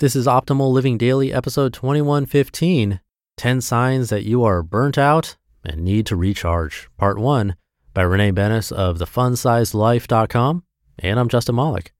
[0.00, 3.00] This is Optimal Living Daily, episode 2115
[3.36, 7.56] 10 Signs That You Are Burnt Out and Need to Recharge, part one
[7.94, 10.62] by Renee Benes of thefunsizedlife.com.
[11.00, 11.92] And I'm Justin Malik.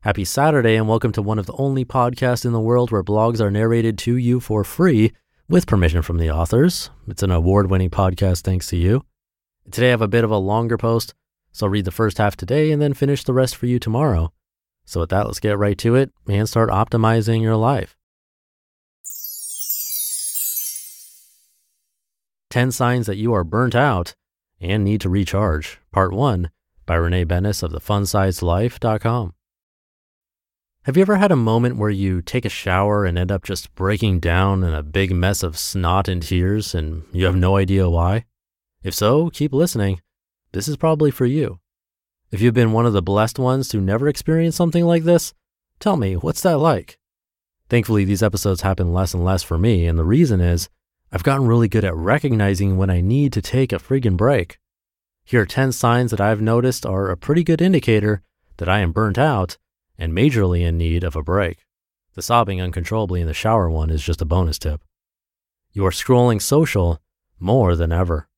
[0.00, 3.40] Happy Saturday and welcome to one of the only podcasts in the world where blogs
[3.40, 5.12] are narrated to you for free
[5.48, 6.90] with permission from the authors.
[7.06, 9.04] It's an award winning podcast thanks to you.
[9.70, 11.14] Today I have a bit of a longer post,
[11.52, 14.32] so I'll read the first half today and then finish the rest for you tomorrow.
[14.86, 17.96] So, with that, let's get right to it and start optimizing your life.
[22.50, 24.14] 10 Signs That You Are Burnt Out
[24.60, 26.50] and Need to Recharge, Part 1
[26.86, 29.34] by Renee Benes of thefunsizedlife.com.
[30.84, 33.74] Have you ever had a moment where you take a shower and end up just
[33.74, 37.90] breaking down in a big mess of snot and tears and you have no idea
[37.90, 38.24] why?
[38.84, 40.00] If so, keep listening.
[40.52, 41.58] This is probably for you.
[42.32, 45.32] If you've been one of the blessed ones to never experience something like this,
[45.78, 46.98] tell me, what's that like?
[47.68, 50.68] Thankfully, these episodes happen less and less for me, and the reason is
[51.12, 54.58] I've gotten really good at recognizing when I need to take a friggin' break.
[55.24, 58.22] Here are 10 signs that I've noticed are a pretty good indicator
[58.56, 59.56] that I am burnt out
[59.96, 61.64] and majorly in need of a break.
[62.14, 64.82] The sobbing uncontrollably in the shower one is just a bonus tip.
[65.72, 67.00] You are scrolling social
[67.38, 68.28] more than ever.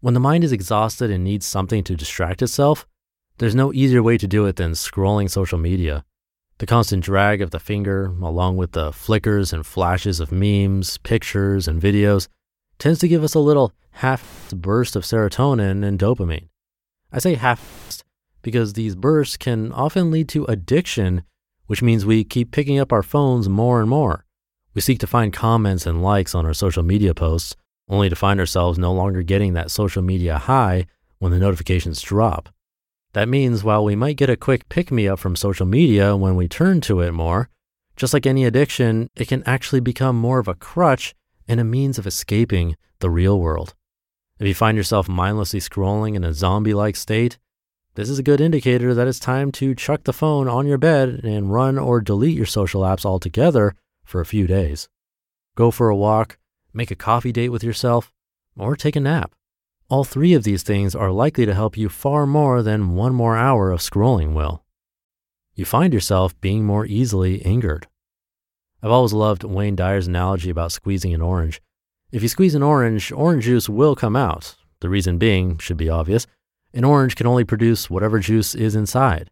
[0.00, 2.86] When the mind is exhausted and needs something to distract itself,
[3.40, 6.04] there's no easier way to do it than scrolling social media.
[6.58, 11.66] The constant drag of the finger, along with the flickers and flashes of memes, pictures,
[11.66, 12.28] and videos,
[12.78, 16.48] tends to give us a little half burst of serotonin and dopamine.
[17.10, 18.02] I say half
[18.42, 21.22] because these bursts can often lead to addiction,
[21.66, 24.26] which means we keep picking up our phones more and more.
[24.74, 27.56] We seek to find comments and likes on our social media posts,
[27.88, 30.84] only to find ourselves no longer getting that social media high
[31.20, 32.50] when the notifications drop.
[33.12, 36.36] That means while we might get a quick pick me up from social media when
[36.36, 37.48] we turn to it more,
[37.96, 41.14] just like any addiction, it can actually become more of a crutch
[41.48, 43.74] and a means of escaping the real world.
[44.38, 47.36] If you find yourself mindlessly scrolling in a zombie like state,
[47.96, 51.20] this is a good indicator that it's time to chuck the phone on your bed
[51.24, 54.88] and run or delete your social apps altogether for a few days.
[55.56, 56.38] Go for a walk,
[56.72, 58.12] make a coffee date with yourself,
[58.56, 59.34] or take a nap.
[59.90, 63.36] All three of these things are likely to help you far more than one more
[63.36, 64.62] hour of scrolling will.
[65.56, 67.88] You find yourself being more easily angered.
[68.84, 71.60] I've always loved Wayne Dyer's analogy about squeezing an orange.
[72.12, 74.54] If you squeeze an orange, orange juice will come out.
[74.78, 76.28] The reason being should be obvious.
[76.72, 79.28] An orange can only produce whatever juice is inside.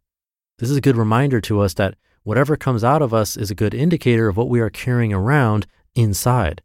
[0.58, 1.94] This is a good reminder to us that
[2.24, 5.68] whatever comes out of us is a good indicator of what we are carrying around
[5.94, 6.62] inside.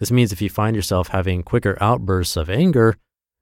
[0.00, 2.96] This means if you find yourself having quicker outbursts of anger,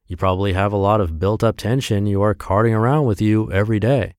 [0.06, 3.50] you probably have a lot of built up tension you are carting around with you
[3.52, 4.14] every day.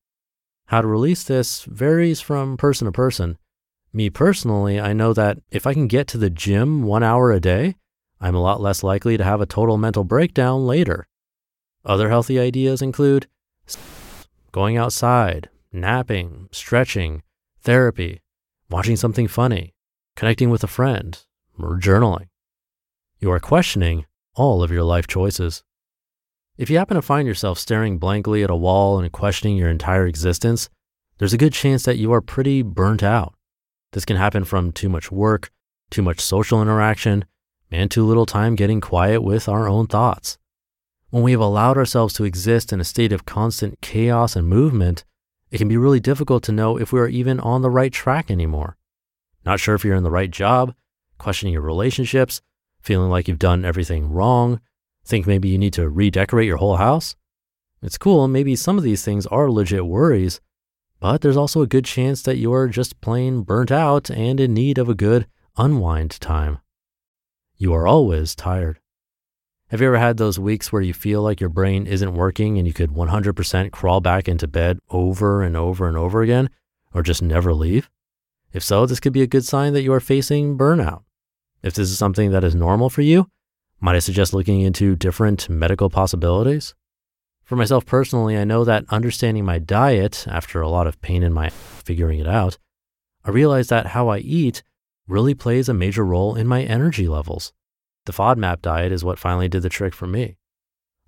[0.68, 3.38] How to release this varies from person to person.
[3.94, 7.40] Me personally, I know that if I can get to the gym one hour a
[7.40, 7.76] day,
[8.20, 11.08] I'm a lot less likely to have a total mental breakdown later.
[11.86, 13.28] Other healthy ideas include
[14.52, 17.24] going outside, napping, stretching,
[17.62, 18.22] therapy,
[18.70, 19.74] watching something funny,
[20.16, 21.24] connecting with a friend,
[21.58, 22.28] or journaling.
[23.20, 25.64] You are questioning all of your life choices.
[26.58, 30.08] If you happen to find yourself staring blankly at a wall and questioning your entire
[30.08, 30.72] existence,
[31.20, 33.36] there's a good chance that you are pretty burnt out.
[33.92, 35.52] This can happen from too much work,
[35.92, 37.26] too much social interaction,
[37.70, 40.40] and too little time getting quiet with our own thoughts.
[41.12, 45.06] When we have allowed ourselves to exist in a state of constant chaos and movement,
[45.52, 48.32] it can be really difficult to know if we are even on the right track
[48.32, 48.78] anymore.
[49.46, 50.74] Not sure if you're in the right job,
[51.20, 52.42] questioning your relationships,
[52.82, 54.60] feeling like you've done everything wrong,
[55.08, 57.16] Think maybe you need to redecorate your whole house?
[57.82, 60.42] It's cool, maybe some of these things are legit worries,
[61.00, 64.78] but there's also a good chance that you're just plain burnt out and in need
[64.78, 65.26] of a good
[65.56, 66.60] unwind time.
[67.56, 68.82] You are always tired.
[69.70, 72.68] Have you ever had those weeks where you feel like your brain isn't working and
[72.68, 76.50] you could 100% crawl back into bed over and over and over again,
[76.94, 77.90] or just never leave?
[78.52, 81.04] If so, this could be a good sign that you are facing burnout.
[81.64, 83.30] If this is something that is normal for you,
[83.80, 86.74] might I suggest looking into different medical possibilities?
[87.44, 91.32] For myself personally, I know that understanding my diet after a lot of pain in
[91.32, 92.58] my figuring it out,
[93.24, 94.64] I realized that how I eat
[95.08, 97.54] really plays a major role in my energy levels.
[98.06, 100.38] The FODMAP diet is what finally did the trick for me.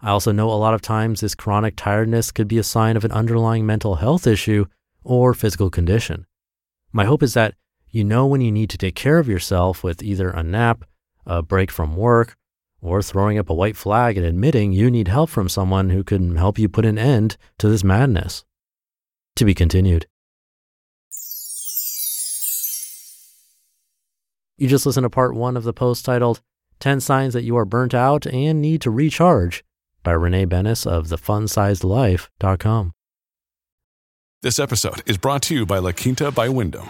[0.01, 3.03] I also know a lot of times this chronic tiredness could be a sign of
[3.03, 4.65] an underlying mental health issue
[5.03, 6.25] or physical condition.
[6.93, 7.55] My hope is that
[7.89, 10.85] you know when you need to take care of yourself with either a nap,
[11.25, 12.37] a break from work,
[12.81, 16.35] or throwing up a white flag and admitting you need help from someone who can
[16.35, 18.43] help you put an end to this madness.
[19.35, 20.05] To be continued.
[24.57, 26.41] You just listened to part one of the post titled
[26.79, 29.63] 10 Signs That You Are Burnt Out and Need to Recharge
[30.03, 32.91] by Renee Benes of thefunsizedlife.com.
[34.41, 36.89] This episode is brought to you by La Quinta by Wyndham.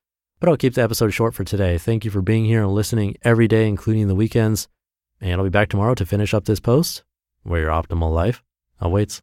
[0.41, 1.77] but I'll keep the episode short for today.
[1.77, 4.67] Thank you for being here and listening every day, including the weekends.
[5.21, 7.03] And I'll be back tomorrow to finish up this post
[7.43, 8.43] where your optimal life
[8.79, 9.21] awaits.